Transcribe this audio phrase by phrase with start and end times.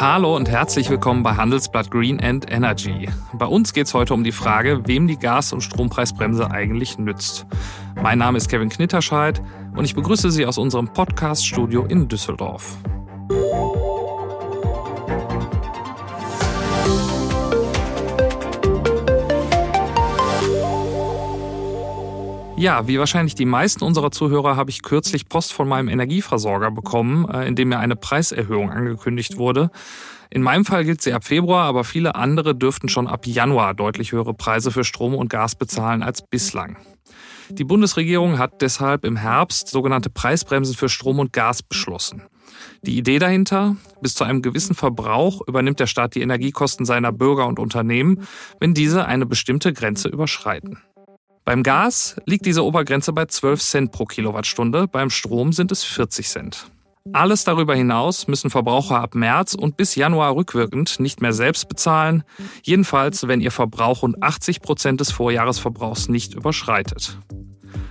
[0.00, 3.08] Hallo und herzlich willkommen bei Handelsblatt Green and Energy.
[3.32, 7.46] Bei uns geht es heute um die Frage, wem die Gas- und Strompreisbremse eigentlich nützt.
[8.00, 9.42] Mein Name ist Kevin Knitterscheid
[9.74, 12.78] und ich begrüße Sie aus unserem Podcast-Studio in Düsseldorf.
[22.58, 27.28] Ja, wie wahrscheinlich die meisten unserer Zuhörer habe ich kürzlich Post von meinem Energieversorger bekommen,
[27.30, 29.70] äh, in dem mir eine Preiserhöhung angekündigt wurde.
[30.28, 34.10] In meinem Fall gilt sie ab Februar, aber viele andere dürften schon ab Januar deutlich
[34.10, 36.76] höhere Preise für Strom und Gas bezahlen als bislang.
[37.48, 42.24] Die Bundesregierung hat deshalb im Herbst sogenannte Preisbremsen für Strom und Gas beschlossen.
[42.82, 47.46] Die Idee dahinter, bis zu einem gewissen Verbrauch übernimmt der Staat die Energiekosten seiner Bürger
[47.46, 48.26] und Unternehmen,
[48.58, 50.78] wenn diese eine bestimmte Grenze überschreiten.
[51.48, 56.28] Beim Gas liegt diese Obergrenze bei 12 Cent pro Kilowattstunde, beim Strom sind es 40
[56.28, 56.70] Cent.
[57.14, 62.22] Alles darüber hinaus müssen Verbraucher ab März und bis Januar rückwirkend nicht mehr selbst bezahlen,
[62.64, 67.18] jedenfalls wenn ihr Verbrauch rund 80 Prozent des Vorjahresverbrauchs nicht überschreitet.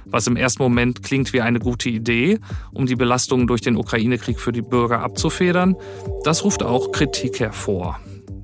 [0.05, 2.37] Was im ersten Moment klingt wie eine gute Idee,
[2.71, 5.75] um die Belastungen durch den Ukraine-Krieg für die Bürger abzufedern,
[6.23, 7.99] das ruft auch Kritik hervor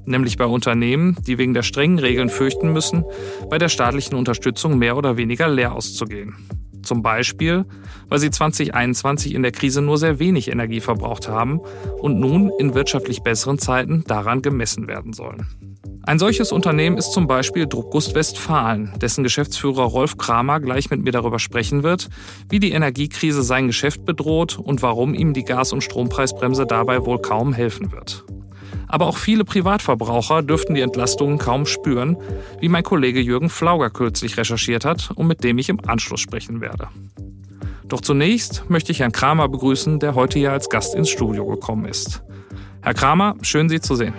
[0.05, 3.03] nämlich bei Unternehmen, die wegen der strengen Regeln fürchten müssen,
[3.49, 6.35] bei der staatlichen Unterstützung mehr oder weniger leer auszugehen.
[6.83, 7.65] Zum Beispiel,
[8.09, 11.61] weil sie 2021 in der Krise nur sehr wenig Energie verbraucht haben
[12.01, 15.47] und nun in wirtschaftlich besseren Zeiten daran gemessen werden sollen.
[16.05, 21.13] Ein solches Unternehmen ist zum Beispiel Druckgust Westfalen, dessen Geschäftsführer Rolf Kramer gleich mit mir
[21.13, 22.09] darüber sprechen wird,
[22.49, 27.21] wie die Energiekrise sein Geschäft bedroht und warum ihm die Gas- und Strompreisbremse dabei wohl
[27.21, 28.25] kaum helfen wird.
[28.93, 32.15] Aber auch viele Privatverbraucher dürften die Entlastungen kaum spüren,
[32.59, 36.61] wie mein Kollege Jürgen Flauger kürzlich recherchiert hat und mit dem ich im Anschluss sprechen
[36.61, 36.89] werde.
[37.87, 41.85] Doch zunächst möchte ich Herrn Kramer begrüßen, der heute hier als Gast ins Studio gekommen
[41.85, 42.21] ist.
[42.83, 44.13] Herr Kramer, schön Sie zu sehen.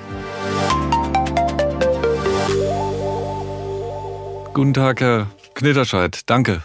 [4.54, 6.22] Guten Tag, Herr Knitterscheid.
[6.26, 6.64] Danke.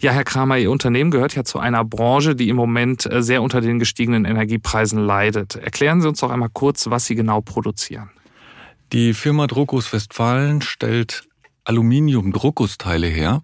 [0.00, 3.42] Ja, Herr Kramer, Ihr Unternehmen gehört ja zu einer Branche, die im Moment äh, sehr
[3.42, 5.56] unter den gestiegenen Energiepreisen leidet.
[5.56, 8.10] Erklären Sie uns doch einmal kurz, was Sie genau produzieren.
[8.92, 11.24] Die Firma Druckus Westfalen stellt
[11.64, 13.42] Aluminium-Druckusteile her.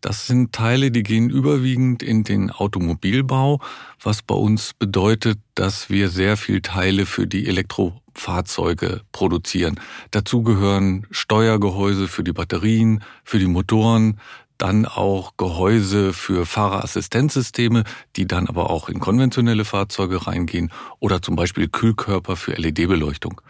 [0.00, 3.60] Das sind Teile, die gehen überwiegend in den Automobilbau,
[4.02, 9.78] was bei uns bedeutet, dass wir sehr viel Teile für die Elektrofahrzeuge produzieren.
[10.10, 14.18] Dazu gehören Steuergehäuse für die Batterien, für die Motoren,
[14.60, 17.84] dann auch Gehäuse für Fahrerassistenzsysteme,
[18.16, 23.40] die dann aber auch in konventionelle Fahrzeuge reingehen oder zum Beispiel Kühlkörper für LED-Beleuchtung.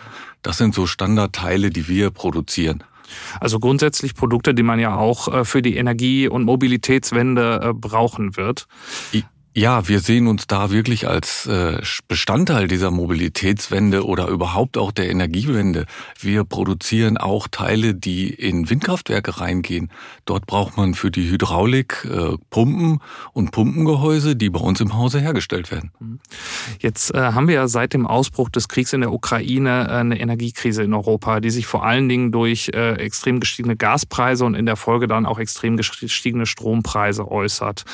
[0.43, 2.85] Das sind so Standardteile, die wir produzieren.
[3.41, 8.37] Also grundsätzlich Produkte, die man ja auch äh, für die Energie- und Mobilitätswende äh, brauchen
[8.37, 8.69] wird.
[9.53, 15.11] Ja, wir sehen uns da wirklich als äh, Bestandteil dieser Mobilitätswende oder überhaupt auch der
[15.11, 15.87] Energiewende.
[16.21, 19.91] Wir produzieren auch Teile, die in Windkraftwerke reingehen.
[20.25, 23.01] Dort braucht man für die Hydraulik äh, Pumpen
[23.33, 25.91] und Pumpengehäuse, die bei uns im Hause hergestellt werden.
[25.99, 26.21] Mhm.
[26.79, 30.85] Jetzt äh, haben wir ja seit dem Ausbruch des Kriegs in der Ukraine eine Energiekrise
[30.85, 35.09] in Europa, die sich vor allen Dingen durch extrem gestiegene Gaspreise und in der Folge
[35.09, 37.85] dann auch extrem gestiegene Strompreise äußert.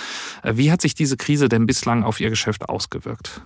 [0.44, 3.42] Wie hat sich diese Krise Krise denn bislang auf Ihr Geschäft ausgewirkt?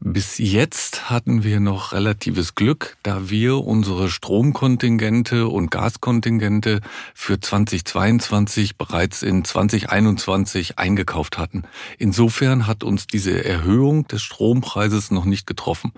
[0.00, 6.80] Bis jetzt hatten wir noch relatives Glück, da wir unsere Stromkontingente und Gaskontingente
[7.14, 11.62] für 2022 bereits in 2021 eingekauft hatten.
[11.98, 15.92] Insofern hat uns diese Erhöhung des Strompreises noch nicht getroffen.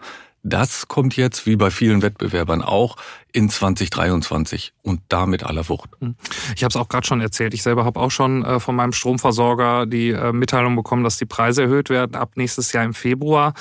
[0.46, 2.96] Das kommt jetzt, wie bei vielen Wettbewerbern auch,
[3.32, 5.88] in 2023 und damit aller Wucht.
[6.00, 6.16] Hm.
[6.54, 7.54] Ich habe es auch gerade schon erzählt.
[7.54, 11.24] Ich selber habe auch schon äh, von meinem Stromversorger die äh, Mitteilung bekommen, dass die
[11.24, 13.54] Preise erhöht werden ab nächstes Jahr im Februar.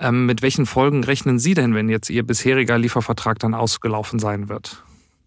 [0.00, 4.48] Ähm, mit welchen Folgen rechnen Sie denn, wenn jetzt Ihr bisheriger Liefervertrag dann ausgelaufen sein
[4.48, 4.82] wird?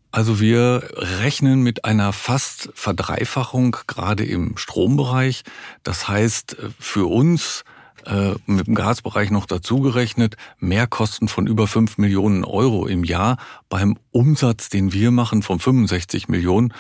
[0.10, 5.44] Also wir rechnen mit einer fast Verdreifachung gerade im Strombereich.
[5.84, 7.64] Das heißt, äh, für uns
[8.06, 13.38] äh, mit dem Gasbereich noch dazugerechnet, Mehrkosten von über 5 Millionen Euro im Jahr
[13.70, 16.74] beim Umsatz, den wir machen von 65 Millionen.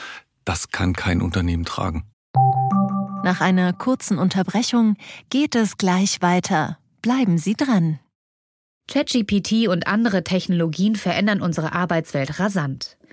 [0.44, 2.06] Das kann kein Unternehmen tragen.
[3.24, 4.98] Nach einer kurzen Unterbrechung
[5.30, 6.78] geht es gleich weiter.
[7.02, 8.00] Bleiben Sie dran.
[8.88, 12.98] ChatGPT und andere Technologien verändern unsere Arbeitswelt rasant.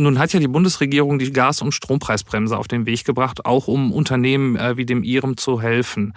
[0.00, 3.92] Nun hat ja die Bundesregierung die Gas- und Strompreisbremse auf den Weg gebracht, auch um
[3.92, 6.14] Unternehmen äh, wie dem Ihrem zu helfen.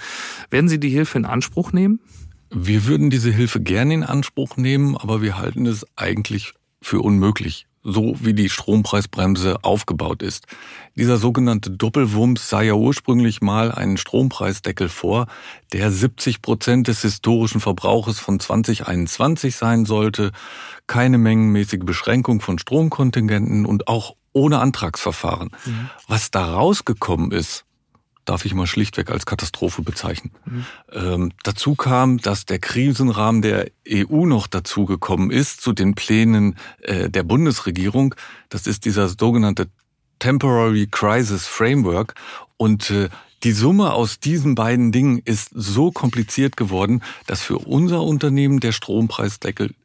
[0.50, 2.00] Werden Sie die Hilfe in Anspruch nehmen?
[2.50, 7.68] Wir würden diese Hilfe gerne in Anspruch nehmen, aber wir halten es eigentlich für unmöglich
[7.84, 10.48] so wie die Strompreisbremse aufgebaut ist.
[10.96, 15.28] Dieser sogenannte Doppelwumms sah ja ursprünglich mal einen Strompreisdeckel vor,
[15.74, 20.32] der 70 Prozent des historischen Verbrauches von 2021 sein sollte,
[20.88, 25.50] keine mengenmäßige Beschränkung von Stromkontingenten und auch ohne Antragsverfahren.
[25.66, 25.90] Mhm.
[26.08, 27.66] Was da rausgekommen ist,
[28.26, 30.32] darf ich mal schlichtweg als Katastrophe bezeichnen.
[30.46, 30.66] Mhm.
[30.92, 37.10] Ähm, dazu kam, dass der Krisenrahmen der EU noch dazugekommen ist zu den Plänen äh,
[37.10, 38.16] der Bundesregierung.
[38.50, 39.68] Das ist dieser sogenannte
[40.20, 42.16] Temporary Crisis Framework
[42.58, 43.10] und äh,
[43.44, 48.72] die Summe aus diesen beiden Dingen ist so kompliziert geworden, dass für unser Unternehmen der
[48.72, 49.76] Strompreisdeckel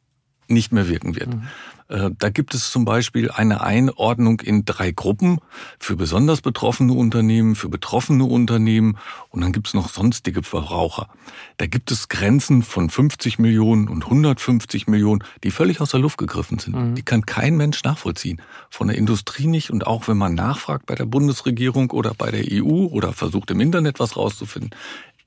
[0.47, 1.35] nicht mehr wirken wird.
[1.35, 1.49] Mhm.
[1.89, 5.39] Äh, da gibt es zum Beispiel eine Einordnung in drei Gruppen
[5.79, 8.99] für besonders betroffene Unternehmen, für betroffene Unternehmen
[9.31, 11.09] und dann gibt es noch sonstige Verbraucher.
[11.57, 16.19] Da gibt es Grenzen von 50 Millionen und 150 Millionen, die völlig aus der Luft
[16.19, 16.77] gegriffen sind.
[16.77, 16.95] Mhm.
[16.95, 18.43] Die kann kein Mensch nachvollziehen.
[18.71, 22.45] Von der Industrie nicht und auch wenn man nachfragt bei der Bundesregierung oder bei der
[22.51, 24.71] EU oder versucht im Internet was rauszufinden.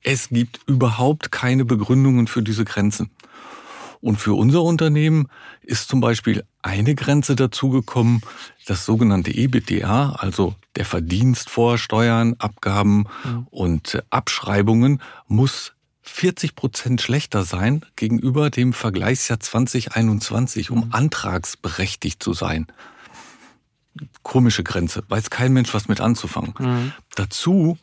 [0.04, 3.10] Es gibt überhaupt keine Begründungen für diese Grenzen.
[4.02, 5.28] Und für unser Unternehmen
[5.62, 8.20] ist zum Beispiel eine Grenze dazugekommen,
[8.66, 13.46] das sogenannte EBITDA, also der Verdienst vor Steuern, Abgaben mhm.
[13.50, 15.72] und Abschreibungen, muss
[16.02, 20.88] 40 Prozent schlechter sein gegenüber dem Vergleichsjahr 2021, um mhm.
[20.90, 22.66] antragsberechtigt zu sein.
[24.24, 26.54] Komische Grenze, weiß kein Mensch was mit anzufangen.
[26.58, 26.92] Mhm.
[27.14, 27.78] Dazu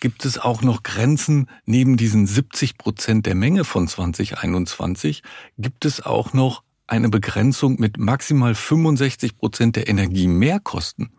[0.00, 5.22] gibt es auch noch Grenzen neben diesen 70 Prozent der Menge von 2021,
[5.58, 11.10] gibt es auch noch eine Begrenzung mit maximal 65 Prozent der Energiemehrkosten.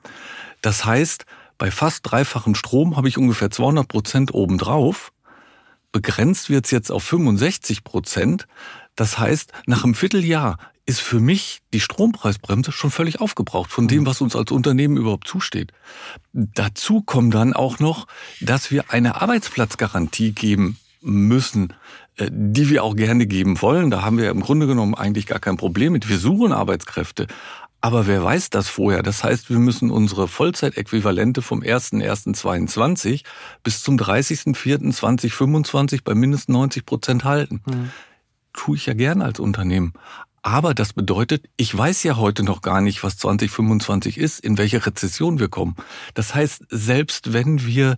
[0.61, 1.25] Das heißt,
[1.57, 5.11] bei fast dreifachem Strom habe ich ungefähr 200 Prozent obendrauf.
[5.91, 8.47] Begrenzt wird es jetzt auf 65 Prozent.
[8.95, 10.57] Das heißt, nach einem Vierteljahr
[10.89, 14.07] ist für mich die Strompreisbremse schon völlig aufgebraucht von dem, mhm.
[14.07, 15.71] was uns als Unternehmen überhaupt zusteht.
[16.33, 18.07] Dazu kommt dann auch noch,
[18.41, 21.73] dass wir eine Arbeitsplatzgarantie geben müssen,
[22.17, 23.91] äh, die wir auch gerne geben wollen.
[23.91, 26.09] Da haben wir im Grunde genommen eigentlich gar kein Problem mit.
[26.09, 27.27] Wir suchen Arbeitskräfte.
[27.81, 29.03] Aber wer weiß das vorher?
[29.03, 33.25] Das heißt, wir müssen unsere Vollzeitäquivalente vom 01.01.22
[33.63, 37.61] bis zum 30.04.2025 bei mindestens 90 Prozent halten.
[37.67, 37.91] Mhm.
[38.53, 39.93] Tue ich ja gern als Unternehmen.
[40.41, 44.85] Aber das bedeutet, ich weiß ja heute noch gar nicht, was 2025 ist, in welche
[44.85, 45.75] Rezession wir kommen.
[46.13, 47.97] Das heißt, selbst wenn wir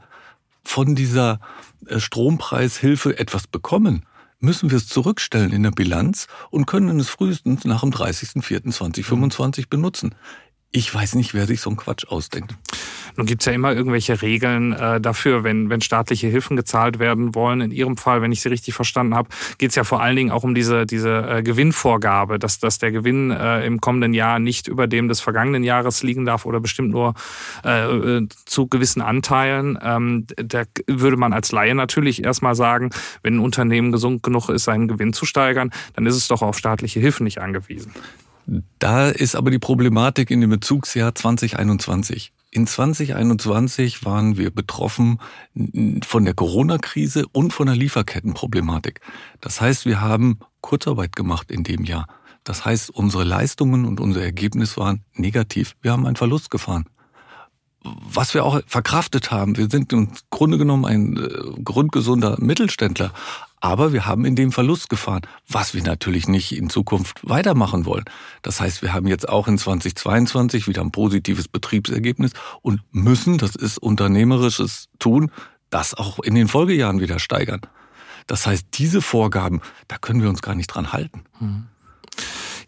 [0.63, 1.39] von dieser
[1.87, 4.05] äh, Strompreishilfe etwas bekommen,
[4.39, 10.15] müssen wir es zurückstellen in der Bilanz und können es frühestens nach dem 30.04.2025 benutzen.
[10.71, 12.55] Ich weiß nicht, wer sich so einen Quatsch ausdenkt.
[13.15, 17.61] Nun gibt's ja immer irgendwelche Regeln äh, dafür, wenn, wenn staatliche Hilfen gezahlt werden wollen.
[17.61, 20.43] In Ihrem Fall, wenn ich Sie richtig verstanden habe, geht's ja vor allen Dingen auch
[20.43, 24.87] um diese, diese äh, Gewinnvorgabe, dass, dass der Gewinn äh, im kommenden Jahr nicht über
[24.87, 27.13] dem des vergangenen Jahres liegen darf oder bestimmt nur
[27.63, 29.77] äh zu gewissen Anteilen.
[29.81, 32.89] Ähm, da würde man als Laie natürlich erstmal sagen,
[33.23, 36.57] wenn ein Unternehmen gesund genug ist, seinen Gewinn zu steigern, dann ist es doch auf
[36.57, 37.93] staatliche Hilfen nicht angewiesen.
[38.79, 42.33] Da ist aber die Problematik in dem Bezugsjahr 2021.
[42.53, 45.19] In 2021 waren wir betroffen
[46.03, 48.99] von der Corona-Krise und von der Lieferkettenproblematik.
[49.39, 52.07] Das heißt, wir haben Kurzarbeit gemacht in dem Jahr.
[52.43, 55.77] Das heißt, unsere Leistungen und unser Ergebnis waren negativ.
[55.81, 56.89] Wir haben einen Verlust gefahren.
[57.83, 63.11] Was wir auch verkraftet haben, wir sind im Grunde genommen ein äh, grundgesunder Mittelständler,
[63.59, 68.05] aber wir haben in dem Verlust gefahren, was wir natürlich nicht in Zukunft weitermachen wollen.
[68.41, 73.55] Das heißt, wir haben jetzt auch in 2022 wieder ein positives Betriebsergebnis und müssen, das
[73.55, 75.31] ist unternehmerisches Tun,
[75.69, 77.61] das auch in den Folgejahren wieder steigern.
[78.27, 81.23] Das heißt, diese Vorgaben, da können wir uns gar nicht dran halten.
[81.39, 81.67] Mhm.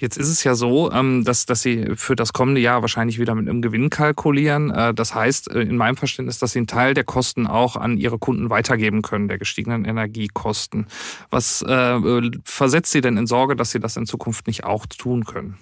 [0.04, 3.36] Jetzt ist es ja so, ähm, dass, dass Sie für das kommende Jahr wahrscheinlich wieder
[3.36, 4.70] mit einem Gewinn kalkulieren.
[4.70, 7.96] Äh, das heißt, äh, in meinem Verständnis, dass Sie einen Teil der Kosten auch an
[7.96, 10.88] Ihre Kunden weitergeben können, der gestiegenen Energiekosten.
[11.30, 15.24] Was äh, versetzt Sie denn in Sorge, dass Sie das in Zukunft nicht auch tun
[15.24, 15.58] können?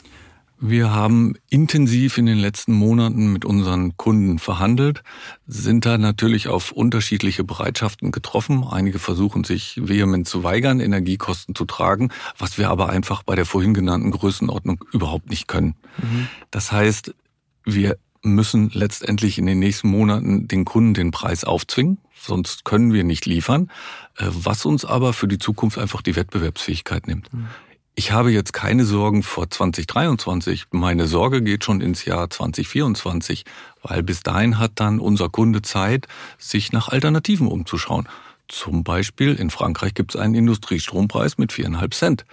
[0.63, 5.01] Wir haben intensiv in den letzten Monaten mit unseren Kunden verhandelt,
[5.47, 8.63] sind da natürlich auf unterschiedliche Bereitschaften getroffen.
[8.63, 13.47] Einige versuchen sich vehement zu weigern, Energiekosten zu tragen, was wir aber einfach bei der
[13.47, 15.73] vorhin genannten Größenordnung überhaupt nicht können.
[15.97, 16.27] Mhm.
[16.51, 17.15] Das heißt,
[17.65, 23.03] wir müssen letztendlich in den nächsten Monaten den Kunden den Preis aufzwingen, sonst können wir
[23.03, 23.71] nicht liefern,
[24.15, 27.33] äh, was uns aber für die Zukunft einfach die Wettbewerbsfähigkeit nimmt.
[27.33, 27.47] Mhm.
[27.95, 30.67] Ich habe jetzt keine Sorgen vor 2023.
[30.71, 33.43] Meine Sorge geht schon ins Jahr 2024,
[33.83, 36.07] weil bis dahin hat dann unser Kunde Zeit,
[36.37, 38.07] sich nach Alternativen umzuschauen.
[38.47, 42.25] Zum Beispiel in Frankreich gibt es einen Industriestrompreis mit viereinhalb Cent.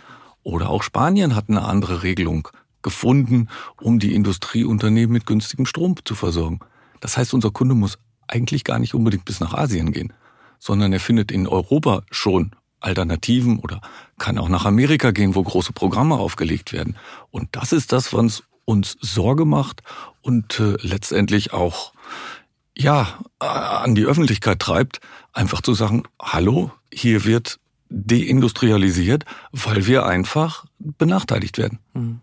[0.42, 2.48] Oder auch Spanien hat eine andere Regelung
[2.82, 3.48] gefunden,
[3.80, 6.60] um die Industrieunternehmen mit günstigem Strom zu versorgen.
[7.00, 7.98] Das heißt, unser Kunde muss
[8.28, 10.12] eigentlich gar nicht unbedingt bis nach Asien gehen,
[10.58, 13.80] sondern er findet in Europa schon Alternativen oder
[14.18, 16.96] kann auch nach Amerika gehen, wo große Programme aufgelegt werden.
[17.30, 19.82] Und das ist das, was uns Sorge macht
[20.22, 21.92] und äh, letztendlich auch
[22.76, 25.00] ja an die Öffentlichkeit treibt,
[25.32, 27.58] einfach zu sagen, hallo, hier wird
[27.90, 31.78] deindustrialisiert, weil wir einfach benachteiligt werden.
[31.94, 32.20] Mhm.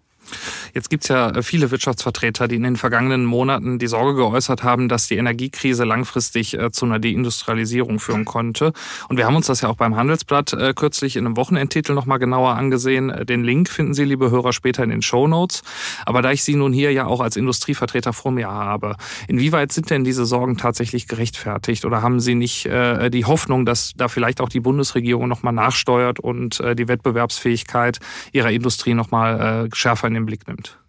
[0.73, 4.89] Jetzt gibt's ja äh, viele Wirtschaftsvertreter, die in den vergangenen Monaten die Sorge geäußert haben,
[4.89, 8.73] dass die Energiekrise langfristig äh, zu einer Deindustrialisierung führen konnte.
[9.09, 12.19] Und wir haben uns das ja auch beim Handelsblatt äh, kürzlich in einem Wochenendtitel nochmal
[12.19, 13.25] genauer angesehen.
[13.25, 15.61] Den Link finden Sie, liebe Hörer, später in den Show Notes.
[16.05, 18.95] Aber da ich Sie nun hier ja auch als Industrievertreter vor mir habe,
[19.27, 21.85] inwieweit sind denn diese Sorgen tatsächlich gerechtfertigt?
[21.85, 26.59] Oder haben Sie nicht die Hoffnung, dass da vielleicht auch die Bundesregierung nochmal nachsteuert und
[26.59, 27.99] die Wettbewerbsfähigkeit
[28.31, 30.79] ihrer Industrie nochmal schärfer in den Blick nimmt?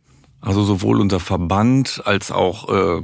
[0.40, 3.02] Also sowohl unser Verband als auch äh,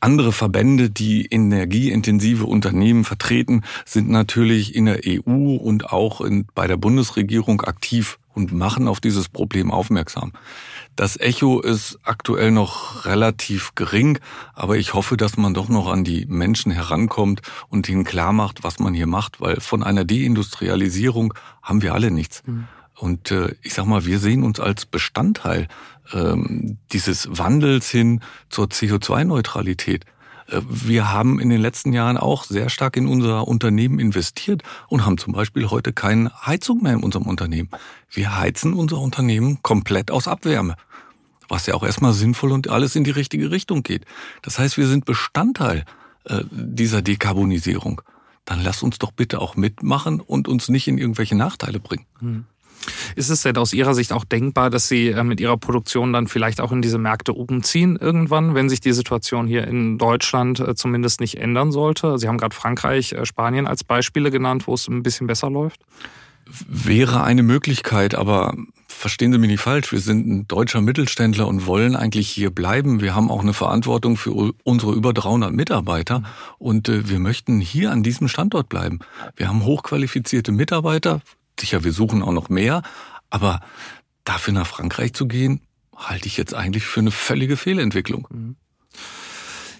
[0.00, 6.66] andere Verbände, die energieintensive Unternehmen vertreten, sind natürlich in der EU und auch in, bei
[6.66, 10.32] der Bundesregierung aktiv und machen auf dieses Problem aufmerksam.
[10.96, 14.18] Das Echo ist aktuell noch relativ gering,
[14.52, 18.62] aber ich hoffe, dass man doch noch an die Menschen herankommt und ihnen klar macht,
[18.62, 22.42] was man hier macht, weil von einer Deindustrialisierung haben wir alle nichts.
[22.46, 22.66] Mhm.
[22.96, 25.68] Und äh, ich sag mal, wir sehen uns als Bestandteil
[26.12, 28.20] ähm, dieses Wandels hin
[28.50, 30.04] zur CO2-Neutralität.
[30.48, 35.04] Äh, wir haben in den letzten Jahren auch sehr stark in unser Unternehmen investiert und
[35.04, 37.68] haben zum Beispiel heute keine Heizung mehr in unserem Unternehmen.
[38.10, 40.76] Wir heizen unser Unternehmen komplett aus Abwärme,
[41.48, 44.04] was ja auch erstmal sinnvoll und alles in die richtige Richtung geht.
[44.42, 45.84] Das heißt, wir sind Bestandteil
[46.24, 48.02] äh, dieser Dekarbonisierung.
[48.44, 52.04] Dann lass uns doch bitte auch mitmachen und uns nicht in irgendwelche Nachteile bringen.
[53.16, 56.26] Ist es denn aus Ihrer Sicht auch denkbar, dass Sie äh, mit Ihrer Produktion dann
[56.26, 60.74] vielleicht auch in diese Märkte umziehen irgendwann, wenn sich die Situation hier in Deutschland äh,
[60.74, 62.18] zumindest nicht ändern sollte?
[62.18, 65.80] Sie haben gerade Frankreich, äh, Spanien als Beispiele genannt, wo es ein bisschen besser läuft.
[66.46, 68.54] Wäre eine Möglichkeit, aber
[68.86, 73.00] verstehen Sie mich nicht falsch, wir sind ein deutscher Mittelständler und wollen eigentlich hier bleiben.
[73.00, 76.22] Wir haben auch eine Verantwortung für unsere über 300 Mitarbeiter
[76.58, 79.00] und wir möchten hier an diesem Standort bleiben.
[79.36, 81.22] Wir haben hochqualifizierte Mitarbeiter,
[81.58, 82.82] Sicher, wir suchen auch noch mehr,
[83.30, 83.60] aber
[84.24, 85.60] dafür nach Frankreich zu gehen,
[85.96, 88.26] halte ich jetzt eigentlich für eine völlige Fehlentwicklung.
[88.30, 88.56] Mhm.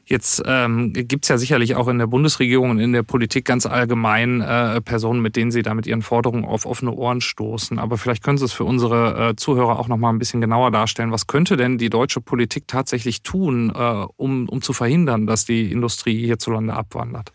[0.07, 3.65] Jetzt ähm, gibt es ja sicherlich auch in der Bundesregierung und in der Politik ganz
[3.65, 7.79] allgemein äh, Personen, mit denen Sie da mit Ihren Forderungen auf offene Ohren stoßen.
[7.79, 10.71] Aber vielleicht können Sie es für unsere äh, Zuhörer auch noch mal ein bisschen genauer
[10.71, 11.11] darstellen.
[11.11, 15.73] Was könnte denn die deutsche Politik tatsächlich tun, äh, um, um zu verhindern, dass die
[15.73, 17.33] Industrie hierzulande abwandert?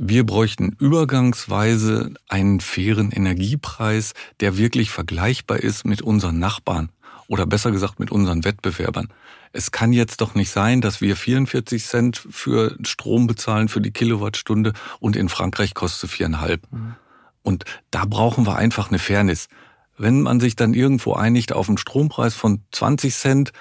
[0.00, 6.90] Wir bräuchten übergangsweise einen fairen Energiepreis, der wirklich vergleichbar ist mit unseren Nachbarn
[7.26, 9.08] oder besser gesagt mit unseren Wettbewerbern.
[9.52, 13.90] Es kann jetzt doch nicht sein, dass wir 44 Cent für Strom bezahlen für die
[13.90, 16.62] Kilowattstunde und in Frankreich kostet viereinhalb.
[16.70, 16.94] Mhm.
[17.42, 19.48] Und da brauchen wir einfach eine Fairness.
[19.96, 23.52] Wenn man sich dann irgendwo einigt auf einen Strompreis von 20 Cent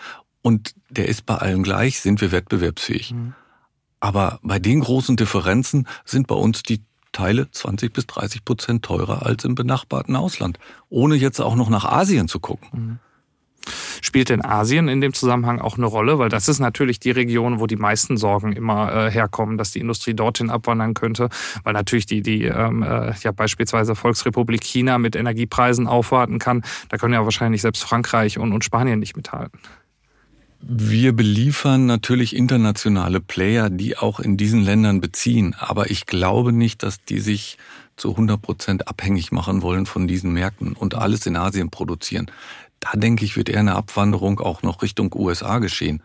[0.44, 3.14] und der ist bei allen gleich, sind wir wettbewerbsfähig.
[3.14, 3.34] Mhm.
[4.00, 9.26] Aber bei den großen Differenzen sind bei uns die Teile 20 bis 30 Prozent teurer
[9.26, 12.70] als im benachbarten Ausland, ohne jetzt auch noch nach Asien zu gucken.
[12.72, 13.00] Mhm.
[14.02, 16.20] Spielt denn Asien in dem Zusammenhang auch eine Rolle?
[16.20, 19.80] Weil das ist natürlich die Region, wo die meisten Sorgen immer äh, herkommen, dass die
[19.80, 21.30] Industrie dorthin abwandern könnte.
[21.64, 26.64] Weil natürlich die, die ähm, äh, ja beispielsweise Volksrepublik China mit Energiepreisen aufwarten kann.
[26.90, 29.60] Da können ja wahrscheinlich selbst Frankreich und, und Spanien nicht mithalten.
[30.60, 35.56] Wir beliefern natürlich internationale Player, die auch in diesen Ländern beziehen.
[35.60, 37.58] Aber ich glaube nicht, dass die sich
[37.96, 42.30] zu 100 Prozent abhängig machen wollen von diesen Märkten und alles in Asien produzieren.
[42.80, 46.02] Da denke ich, wird eher eine Abwanderung auch noch Richtung USA geschehen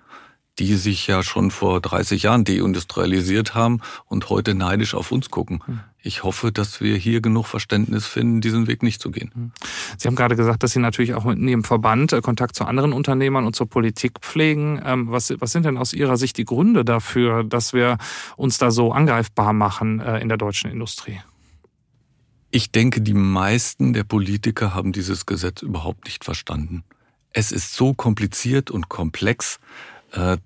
[0.59, 5.63] die sich ja schon vor 30 Jahren deindustrialisiert haben und heute neidisch auf uns gucken.
[6.05, 9.31] Ich hoffe, dass wir hier genug Verständnis finden, diesen Weg nicht zu gehen.
[9.35, 9.53] Hm.
[9.97, 12.93] Sie haben gerade gesagt, dass Sie natürlich auch in Ihrem Verband äh, Kontakt zu anderen
[12.93, 14.83] Unternehmern und zur Politik pflegen.
[14.85, 17.99] Ähm, was, was sind denn aus Ihrer Sicht die Gründe dafür, dass wir
[18.37, 21.21] uns da so angreifbar machen äh, in der deutschen Industrie?
[22.51, 26.83] Ich denke, die meisten der Politiker haben dieses Gesetz überhaupt nicht verstanden.
[27.33, 29.59] Es ist so kompliziert und komplex,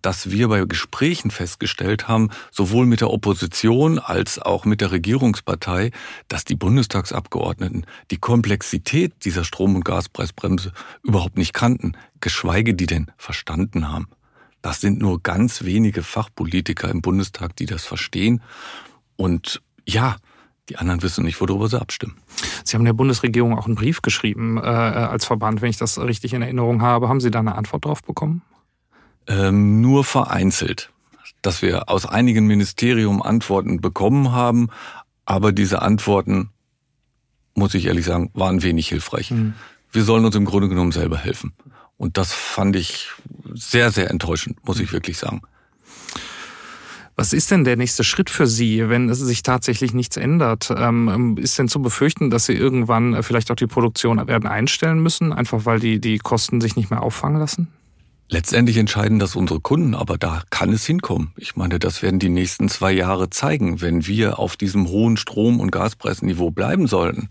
[0.03, 5.91] dass wir bei Gesprächen festgestellt haben, sowohl mit der Opposition als auch mit der Regierungspartei,
[6.29, 13.11] dass die Bundestagsabgeordneten die Komplexität dieser Strom- und Gaspreisbremse überhaupt nicht kannten, geschweige die denn
[13.17, 14.09] verstanden haben.
[14.63, 18.43] Das sind nur ganz wenige Fachpolitiker im Bundestag, die das verstehen.
[19.17, 20.17] Und ja,
[20.69, 22.17] die anderen wissen nicht, worüber sie abstimmen.
[22.65, 26.35] Sie haben der Bundesregierung auch einen Brief geschrieben äh, als Verband, wenn ich das richtig
[26.35, 27.09] in Erinnerung habe.
[27.09, 28.43] Haben Sie da eine Antwort drauf bekommen?
[29.29, 30.91] Ähm, nur vereinzelt,
[31.43, 34.69] dass wir aus einigen Ministerium Antworten bekommen haben,
[35.25, 36.51] aber diese Antworten,
[37.55, 39.31] muss ich ehrlich sagen, waren wenig hilfreich.
[39.33, 39.55] Mhm.
[39.91, 41.55] Wir sollen uns im Grunde genommen selber helfen.
[41.97, 43.09] Und das fand ich
[43.55, 45.43] sehr, sehr enttäuschend, muss ich wirklich sagen.
[47.19, 50.71] Was ist denn der nächste Schritt für Sie, wenn es sich tatsächlich nichts ändert?
[50.77, 55.01] Ähm, ist denn zu befürchten, dass Sie irgendwann äh, vielleicht auch die Produktion werden einstellen
[55.01, 57.69] müssen, einfach weil die, die Kosten sich nicht mehr auffangen lassen?
[58.29, 61.33] Letztendlich entscheiden das unsere Kunden, aber da kann es hinkommen.
[61.37, 63.81] Ich meine, das werden die nächsten zwei Jahre zeigen.
[63.81, 67.29] Wenn wir auf diesem hohen Strom- und Gaspreisniveau bleiben sollten,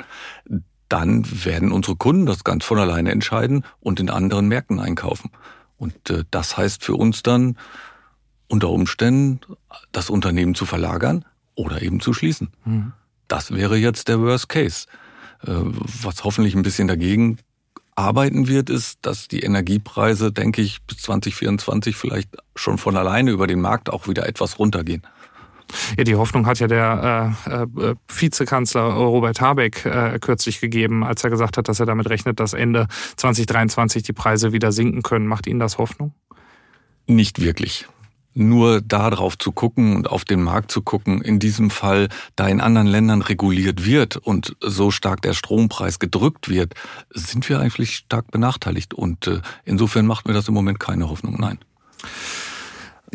[0.87, 5.31] dann werden unsere Kunden das ganz von alleine entscheiden und in anderen Märkten einkaufen.
[5.77, 7.57] Und äh, das heißt für uns dann
[8.47, 9.41] unter Umständen,
[9.91, 11.25] das Unternehmen zu verlagern
[11.55, 12.51] oder eben zu schließen.
[12.63, 12.93] Mhm.
[13.27, 14.85] Das wäre jetzt der Worst Case.
[15.41, 17.39] Äh, was hoffentlich ein bisschen dagegen
[17.95, 23.47] arbeiten wird, ist, dass die Energiepreise, denke ich, bis 2024 vielleicht schon von alleine über
[23.47, 25.01] den Markt auch wieder etwas runtergehen.
[25.97, 31.23] Ja, die Hoffnung hat ja der äh, äh, Vizekanzler Robert Habeck äh, kürzlich gegeben, als
[31.23, 35.25] er gesagt hat, dass er damit rechnet, dass Ende 2023 die Preise wieder sinken können.
[35.25, 36.13] Macht Ihnen das Hoffnung?
[37.07, 37.87] Nicht wirklich
[38.35, 42.61] nur darauf zu gucken und auf den Markt zu gucken, in diesem Fall, da in
[42.61, 46.73] anderen Ländern reguliert wird und so stark der Strompreis gedrückt wird,
[47.09, 48.93] sind wir eigentlich stark benachteiligt.
[48.93, 51.59] Und äh, insofern macht mir das im Moment keine Hoffnung, nein.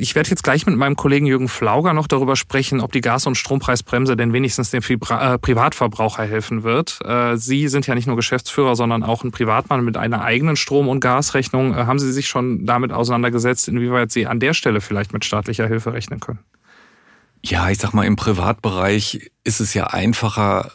[0.00, 3.26] Ich werde jetzt gleich mit meinem Kollegen Jürgen Flauger noch darüber sprechen, ob die Gas-
[3.26, 7.00] und Strompreisbremse denn wenigstens dem äh, Privatverbraucher helfen wird.
[7.04, 10.88] Äh, Sie sind ja nicht nur Geschäftsführer, sondern auch ein Privatmann mit einer eigenen Strom-
[10.88, 11.75] und Gasrechnung.
[11.75, 15.69] Äh, haben Sie sich schon damit auseinandergesetzt, inwieweit Sie an der Stelle vielleicht mit staatlicher
[15.69, 16.38] Hilfe rechnen können?
[17.45, 20.72] Ja, ich sag mal, im Privatbereich ist es ja einfacher,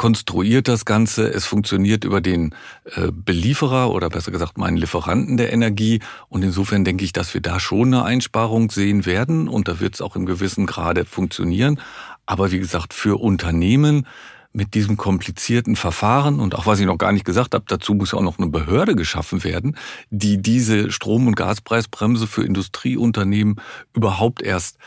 [0.00, 1.28] konstruiert das Ganze.
[1.30, 2.54] Es funktioniert über den
[2.94, 6.00] äh, Belieferer oder besser gesagt meinen Lieferanten der Energie.
[6.30, 9.46] Und insofern denke ich, dass wir da schon eine Einsparung sehen werden.
[9.46, 11.78] Und da wird es auch im gewissen Grade funktionieren.
[12.24, 14.06] Aber wie gesagt, für Unternehmen
[14.54, 18.14] mit diesem komplizierten Verfahren und auch was ich noch gar nicht gesagt habe, dazu muss
[18.14, 19.76] auch noch eine Behörde geschaffen werden,
[20.08, 23.60] die diese Strom- und Gaspreisbremse für Industrieunternehmen
[23.92, 24.78] überhaupt erst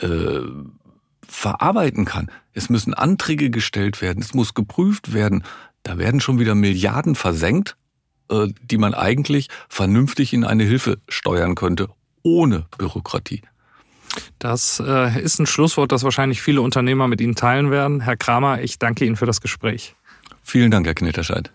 [0.00, 0.42] äh,
[1.40, 2.30] verarbeiten kann.
[2.52, 5.42] Es müssen Anträge gestellt werden, es muss geprüft werden.
[5.82, 7.76] Da werden schon wieder Milliarden versenkt,
[8.30, 11.88] äh, die man eigentlich vernünftig in eine Hilfe steuern könnte,
[12.22, 13.40] ohne Bürokratie.
[14.38, 18.00] Das äh, ist ein Schlusswort, das wahrscheinlich viele Unternehmer mit Ihnen teilen werden.
[18.00, 19.94] Herr Kramer, ich danke Ihnen für das Gespräch.
[20.42, 21.50] Vielen Dank, Herr Knitterscheid.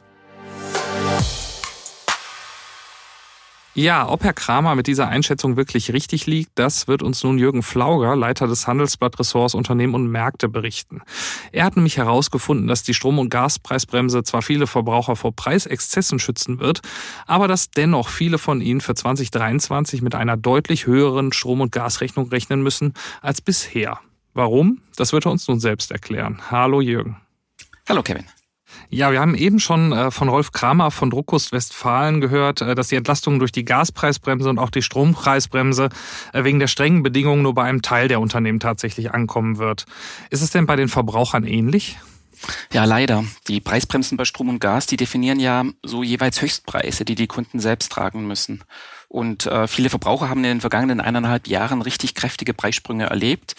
[3.77, 7.61] Ja, ob Herr Kramer mit dieser Einschätzung wirklich richtig liegt, das wird uns nun Jürgen
[7.61, 11.01] Flauger, Leiter des Handelsblatt-Ressorts Unternehmen und Märkte, berichten.
[11.51, 16.61] Er hat nämlich herausgefunden, dass die Strom- und Gaspreisbremse zwar viele Verbraucher vor Preisexzessen schützen
[16.61, 16.79] wird,
[17.27, 22.29] aber dass dennoch viele von ihnen für 2023 mit einer deutlich höheren Strom- und Gasrechnung
[22.29, 23.99] rechnen müssen als bisher.
[24.33, 24.79] Warum?
[24.95, 26.39] Das wird er uns nun selbst erklären.
[26.49, 27.17] Hallo Jürgen.
[27.89, 28.23] Hallo Kevin.
[28.89, 32.87] Ja, wir haben eben schon äh, von Rolf Kramer von Druckkost Westfalen gehört, äh, dass
[32.87, 35.89] die Entlastung durch die Gaspreisbremse und auch die Strompreisbremse
[36.33, 39.85] äh, wegen der strengen Bedingungen nur bei einem Teil der Unternehmen tatsächlich ankommen wird.
[40.29, 41.97] Ist es denn bei den Verbrauchern ähnlich?
[42.71, 43.23] Ja, leider.
[43.47, 47.59] Die Preisbremsen bei Strom und Gas, die definieren ja so jeweils Höchstpreise, die die Kunden
[47.59, 48.63] selbst tragen müssen.
[49.15, 53.55] Und äh, viele Verbraucher haben in den vergangenen eineinhalb Jahren richtig kräftige Preissprünge erlebt.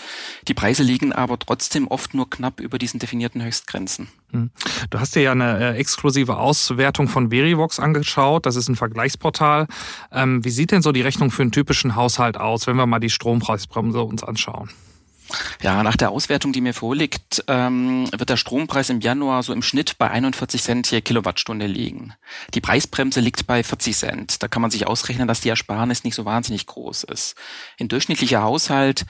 [0.49, 4.09] Die Preise liegen aber trotzdem oft nur knapp über diesen definierten Höchstgrenzen.
[4.33, 4.51] Hm.
[4.91, 8.45] Du hast dir ja eine äh, exklusive Auswertung von Verivox angeschaut.
[8.45, 9.67] Das ist ein Vergleichsportal.
[10.13, 13.01] Ähm, wie sieht denn so die Rechnung für einen typischen Haushalt aus, wenn wir mal
[13.01, 14.69] die Strompreisbremse uns anschauen?
[15.63, 19.63] Ja, nach der Auswertung, die mir vorliegt, ähm, wird der Strompreis im Januar so im
[19.63, 22.15] Schnitt bei 41 Cent je Kilowattstunde liegen.
[22.55, 24.43] Die Preisbremse liegt bei 40 Cent.
[24.43, 27.37] Da kann man sich ausrechnen, dass die Ersparnis nicht so wahnsinnig groß ist.
[27.81, 29.07] Ein durchschnittlicher Haushalt,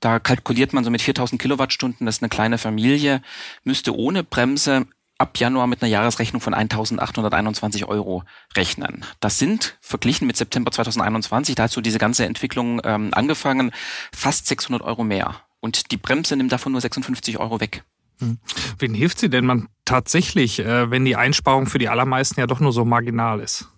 [0.00, 3.22] da kalkuliert man so mit 4000 Kilowattstunden, das ist eine kleine Familie,
[3.62, 4.86] müsste ohne Bremse
[5.22, 8.24] ab Januar mit einer Jahresrechnung von 1.821 Euro
[8.56, 9.04] rechnen.
[9.20, 13.70] Das sind, verglichen mit September 2021, da hat so diese ganze Entwicklung ähm, angefangen,
[14.12, 15.36] fast 600 Euro mehr.
[15.62, 17.84] Und die Bremse nimmt davon nur 56 Euro weg.
[18.18, 18.38] Hm.
[18.78, 22.60] Wen hilft sie denn man tatsächlich, äh, wenn die Einsparung für die allermeisten ja doch
[22.60, 23.68] nur so marginal ist?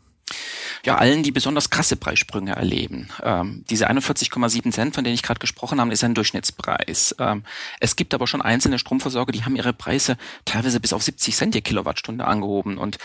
[0.84, 3.08] ja, allen, die besonders krasse Preissprünge erleben.
[3.22, 7.14] Ähm, diese 41,7 Cent, von denen ich gerade gesprochen habe, ist ein Durchschnittspreis.
[7.18, 7.42] Ähm,
[7.80, 11.54] es gibt aber schon einzelne Stromversorger, die haben ihre Preise teilweise bis auf 70 Cent
[11.54, 12.76] je Kilowattstunde angehoben.
[12.76, 12.98] Und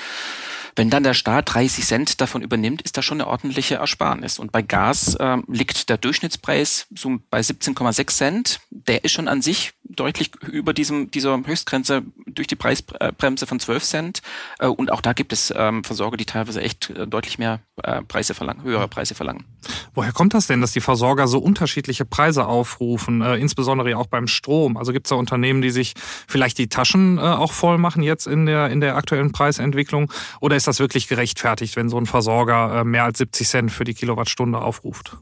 [0.79, 4.39] wenn dann der Staat 30 Cent davon übernimmt, ist das schon eine ordentliche Ersparnis.
[4.39, 8.61] Und bei Gas äh, liegt der Durchschnittspreis so bei 17,6 Cent.
[8.69, 13.83] Der ist schon an sich deutlich über diesem, dieser Höchstgrenze durch die Preisbremse von 12
[13.83, 14.21] Cent.
[14.59, 18.01] Äh, und auch da gibt es ähm, Versorger, die teilweise echt äh, deutlich mehr äh,
[18.03, 19.43] Preise verlangen, höhere Preise verlangen.
[19.93, 24.27] Woher kommt das denn, dass die Versorger so unterschiedliche Preise aufrufen, äh, insbesondere auch beim
[24.27, 24.77] Strom?
[24.77, 25.93] Also gibt es da Unternehmen, die sich
[26.27, 30.09] vielleicht die Taschen äh, auch voll machen jetzt in der, in der aktuellen Preisentwicklung?
[30.39, 33.83] Oder ist das wirklich gerechtfertigt, wenn so ein Versorger äh, mehr als 70 Cent für
[33.83, 35.17] die Kilowattstunde aufruft?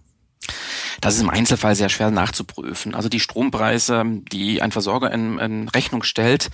[1.02, 2.96] Das ist im Einzelfall sehr schwer nachzuprüfen.
[2.96, 6.50] Also die Strompreise, die ein Versorger in, in Rechnung stellt,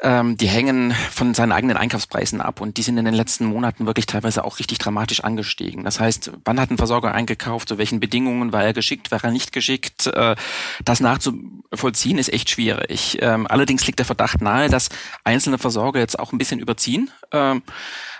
[0.00, 3.86] ähm, die hängen von seinen eigenen Einkaufspreisen ab und die sind in den letzten Monaten
[3.86, 5.84] wirklich teilweise auch richtig dramatisch angestiegen.
[5.84, 9.30] Das heißt, wann hat ein Versorger eingekauft, zu welchen Bedingungen war er geschickt, war er
[9.30, 10.06] nicht geschickt?
[10.06, 10.36] Äh,
[10.84, 13.18] das nachzuvollziehen ist echt schwierig.
[13.20, 14.90] Ähm, allerdings liegt der Verdacht nahe, dass
[15.24, 17.10] einzelne Versorger jetzt auch ein bisschen überziehen.
[17.32, 17.62] Ähm,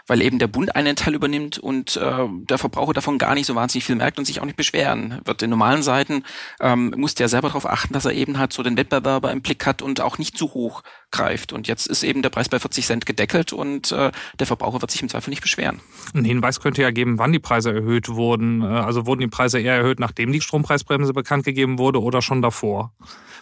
[0.06, 3.54] weil eben der Bund einen Teil übernimmt und äh, der Verbraucher davon gar nicht so
[3.54, 5.35] wahnsinnig viel merkt und sich auch nicht beschweren wird.
[5.42, 6.24] In normalen Seiten
[6.60, 9.66] ähm, muss der selber darauf achten, dass er eben halt so den Wettbewerber im Blick
[9.66, 11.52] hat und auch nicht zu hoch greift.
[11.52, 14.90] Und jetzt ist eben der Preis bei 40 Cent gedeckelt und äh, der Verbraucher wird
[14.90, 15.80] sich im Zweifel nicht beschweren.
[16.14, 18.62] Ein Hinweis könnte ja geben, wann die Preise erhöht wurden.
[18.62, 22.42] Äh, also wurden die Preise eher erhöht, nachdem die Strompreisbremse bekannt gegeben wurde oder schon
[22.42, 22.92] davor?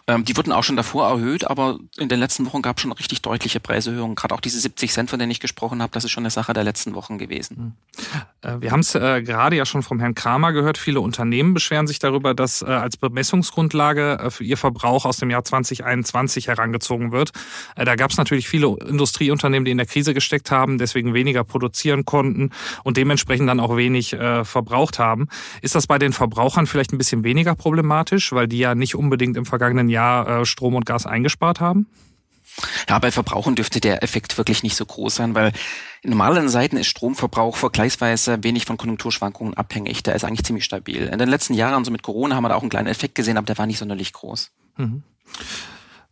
[0.06, 2.92] Ähm, die wurden auch schon davor erhöht, aber in den letzten Wochen gab es schon
[2.92, 4.14] richtig deutliche Preiserhöhungen.
[4.14, 6.52] Gerade auch diese 70 Cent, von denen ich gesprochen habe, das ist schon eine Sache
[6.52, 7.56] der letzten Wochen gewesen.
[7.56, 8.22] Hm.
[8.42, 10.76] Äh, wir haben es äh, gerade ja schon vom Herrn Kramer gehört.
[10.76, 15.30] Viele Unternehmen beschweren sich darüber, dass äh, als Bemessungsgrundlage äh, für ihr Verbrauch aus dem
[15.30, 17.32] Jahr 2021 herangezogen wird.
[17.76, 21.44] Äh, da gab es natürlich viele Industrieunternehmen, die in der Krise gesteckt haben, deswegen weniger
[21.44, 22.50] produzieren konnten
[22.82, 25.28] und dementsprechend dann auch wenig äh, verbraucht haben.
[25.62, 29.36] Ist das bei den Verbrauchern vielleicht ein bisschen weniger problematisch, weil die ja nicht unbedingt
[29.36, 31.86] im vergangenen Jahr Jahr äh, Strom und Gas eingespart haben?
[32.88, 35.52] Ja, bei Verbrauchern dürfte der Effekt wirklich nicht so groß sein, weil
[36.02, 40.04] in normalen Seiten ist Stromverbrauch vergleichsweise wenig von Konjunkturschwankungen abhängig.
[40.04, 41.08] Der ist eigentlich ziemlich stabil.
[41.08, 43.38] In den letzten Jahren, so mit Corona, haben wir da auch einen kleinen Effekt gesehen,
[43.38, 44.52] aber der war nicht sonderlich groß.
[44.76, 45.02] Mhm.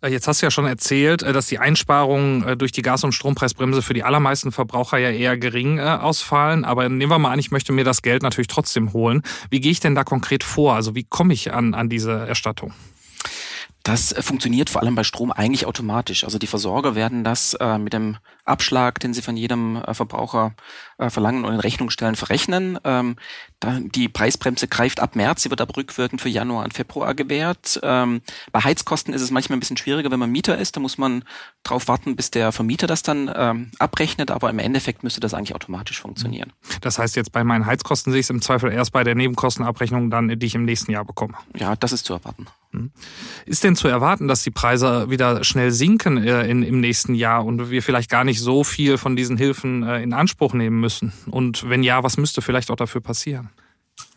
[0.03, 3.13] Äh, jetzt hast du ja schon erzählt, äh, dass die Einsparungen durch die Gas- und
[3.13, 6.65] Strompreisbremse für die allermeisten Verbraucher ja eher gering ausfallen.
[6.65, 9.23] Aber nehmen wir mal an, ich möchte mir das Geld natürlich trotzdem holen.
[9.51, 10.75] Wie gehe ich denn da konkret vor?
[10.75, 12.75] Also wie komme ich an, an diese Erstattung?
[13.83, 16.25] Das funktioniert vor allem bei Strom eigentlich automatisch.
[16.25, 20.55] Also die Versorger werden das äh, mit dem Abschlag, den sie von jedem äh, Verbraucher
[20.99, 22.79] äh, verlangen und in Rechnung stellen, verrechnen.
[22.85, 23.17] Ähm,
[23.95, 27.81] die Preisbremse greift ab März, sie wird aber rückwirkend für Januar und Februar gewährt.
[27.83, 30.77] Ähm, bei Heizkosten ist es manchmal ein bisschen schwieriger, wenn man Mieter ist.
[30.77, 31.25] Da muss man
[31.65, 34.31] drauf warten, bis der Vermieter das dann ähm, abrechnet.
[34.31, 36.53] Aber im Endeffekt müsste das eigentlich automatisch funktionieren.
[36.81, 40.11] Das heißt, jetzt bei meinen Heizkosten sehe ich es im Zweifel erst bei der Nebenkostenabrechnung
[40.11, 41.35] dann, die ich im nächsten Jahr bekomme.
[41.57, 42.47] Ja, das ist zu erwarten.
[42.73, 42.91] Hm.
[43.47, 47.45] Ist denn zu erwarten, dass die Preise wieder schnell sinken äh, in, im nächsten Jahr
[47.45, 51.13] und wir vielleicht gar nicht so viel von diesen Hilfen äh, in Anspruch nehmen müssen?
[51.27, 53.51] Und wenn ja, was müsste vielleicht auch dafür passieren?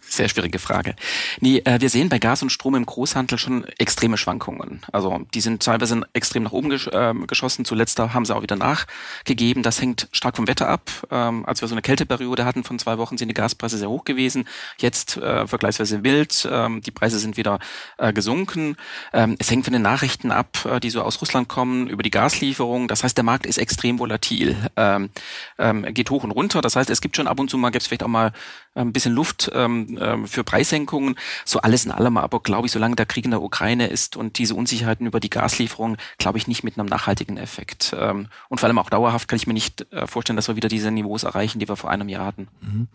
[0.07, 0.95] Sehr schwierige Frage.
[1.39, 4.81] Nee, äh, wir sehen bei Gas und Strom im Großhandel schon extreme Schwankungen.
[4.91, 7.65] Also die sind teilweise extrem nach oben gesch äh, geschossen.
[7.65, 9.63] Zuletzt haben sie auch wieder nachgegeben.
[9.63, 10.89] Das hängt stark vom Wetter ab.
[11.11, 14.05] Ähm, als wir so eine Kälteperiode hatten von zwei Wochen, sind die Gaspreise sehr hoch
[14.05, 14.47] gewesen.
[14.77, 16.47] Jetzt äh, vergleichsweise wild.
[16.49, 17.59] Ähm, die Preise sind wieder
[17.97, 18.77] äh, gesunken.
[19.11, 22.11] Ähm, es hängt von den Nachrichten ab, äh, die so aus Russland kommen, über die
[22.11, 22.87] Gaslieferung.
[22.87, 24.55] Das heißt, der Markt ist extrem volatil.
[24.75, 25.09] Ähm,
[25.57, 26.61] ähm, geht hoch und runter.
[26.61, 28.31] Das heißt, es gibt schon ab und zu mal, gibt es vielleicht auch mal
[28.75, 31.15] ein bisschen Luft ähm, ähm, für Preissenkungen.
[31.45, 34.37] So alles in allem, aber glaube ich, solange der Krieg in der Ukraine ist und
[34.37, 37.95] diese Unsicherheiten über die Gaslieferung, glaube ich nicht mit einem nachhaltigen Effekt.
[37.99, 40.69] Ähm, und vor allem auch dauerhaft kann ich mir nicht äh, vorstellen, dass wir wieder
[40.69, 42.47] diese Niveaus erreichen, die wir vor einem Jahr hatten.
[42.61, 42.87] Mhm.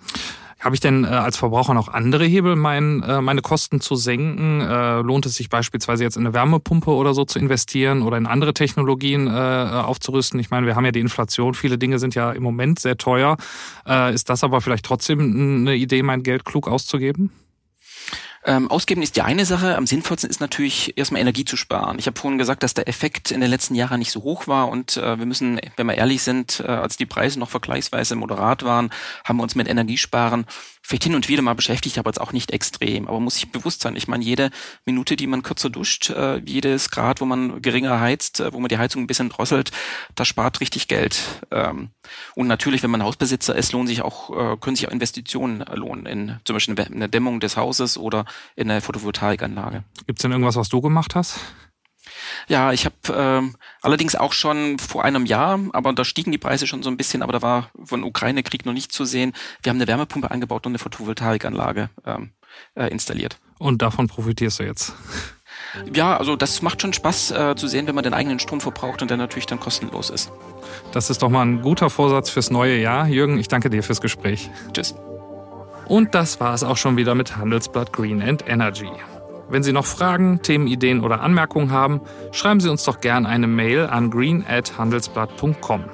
[0.61, 4.61] Habe ich denn äh, als Verbraucher noch andere Hebel, mein, äh, meine Kosten zu senken?
[4.61, 8.53] Lohnt es sich beispielsweise jetzt in eine Wärmepumpe oder so zu investieren oder in andere
[8.53, 10.39] Technologien aufzurüsten?
[10.39, 13.37] Ich meine, wir haben ja die Inflation, viele Dinge sind ja im Moment sehr teuer.
[14.13, 16.90] Ist das aber vielleicht trotzdem eine Idee, mein Geld klug auszugeben?
[18.43, 19.77] Ähm, ausgeben ist die eine Sache.
[19.77, 21.99] Am sinnvollsten ist natürlich erstmal Energie zu sparen.
[21.99, 24.71] Ich habe vorhin gesagt, dass der Effekt in den letzten Jahren nicht so hoch war
[24.71, 28.63] und äh, wir müssen, wenn wir ehrlich sind, äh, als die Preise noch vergleichsweise moderat
[28.65, 28.91] waren,
[29.25, 30.47] haben wir uns mit Energiesparen
[30.83, 33.09] vielleicht hin und wieder mal beschäftigt, aber jetzt auch nicht extrem.
[33.09, 34.51] Aber muss sich bewusst sein, ich meine, jede
[34.85, 38.69] Minute, die man kürzer duscht, äh, jedes Grad, wo man geringer heizt, äh, wo man
[38.69, 39.71] die Heizung ein bisschen drosselt,
[40.15, 41.23] das spart richtig Geld.
[41.51, 41.91] Ähm,
[42.35, 46.07] und natürlich, wenn man Hausbesitzer ist, lohnen sich auch, äh, können sich auch Investitionen lohnen,
[46.07, 48.25] in zum Beispiel eine Dämmung des Hauses oder
[48.57, 49.85] in eine Photovoltaikanlage.
[50.07, 51.41] Gibt es denn irgendwas, was du gemacht hast?
[52.49, 56.67] Ja, ich habe ähm, allerdings auch schon vor einem Jahr, aber da stiegen die Preise
[56.67, 59.33] schon so ein bisschen, aber da war von Ukraine-Krieg noch nicht zu sehen.
[59.63, 62.33] Wir haben eine Wärmepumpe angebaut und eine Photovoltaikanlage ähm,
[62.75, 63.39] äh, installiert.
[63.59, 64.95] Und davon profitierst du jetzt?
[65.93, 69.03] Ja, also das macht schon Spaß äh, zu sehen, wenn man den eigenen Strom verbraucht
[69.03, 70.33] und der natürlich dann kostenlos ist.
[70.93, 73.07] Das ist doch mal ein guter Vorsatz fürs neue Jahr.
[73.07, 74.51] Jürgen, ich danke dir fürs Gespräch.
[74.73, 74.95] Tschüss.
[75.87, 78.91] Und das war es auch schon wieder mit Handelsblatt Green and Energy.
[79.51, 82.01] Wenn Sie noch Fragen, Themenideen oder Anmerkungen haben,
[82.33, 85.85] schreiben Sie uns doch gern eine Mail an green@handelsblatt.com.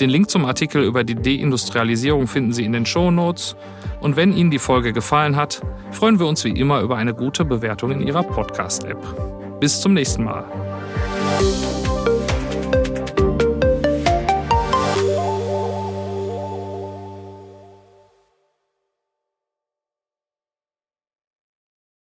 [0.00, 3.56] Den Link zum Artikel über die Deindustrialisierung finden Sie in den Show Notes.
[4.00, 7.46] Und wenn Ihnen die Folge gefallen hat, freuen wir uns wie immer über eine gute
[7.46, 9.58] Bewertung in Ihrer Podcast-App.
[9.58, 10.44] Bis zum nächsten Mal.